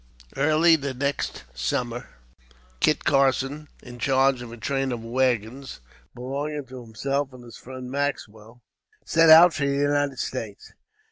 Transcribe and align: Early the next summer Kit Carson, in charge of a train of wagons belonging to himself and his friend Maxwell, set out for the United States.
Early 0.35 0.75
the 0.77 0.95
next 0.95 1.43
summer 1.53 2.09
Kit 2.79 3.03
Carson, 3.03 3.67
in 3.83 3.99
charge 3.99 4.41
of 4.41 4.51
a 4.51 4.57
train 4.57 4.91
of 4.91 5.03
wagons 5.03 5.79
belonging 6.15 6.65
to 6.69 6.81
himself 6.81 7.33
and 7.33 7.43
his 7.43 7.57
friend 7.57 7.91
Maxwell, 7.91 8.63
set 9.05 9.29
out 9.29 9.53
for 9.53 9.67
the 9.67 9.73
United 9.73 10.17
States. 10.17 10.73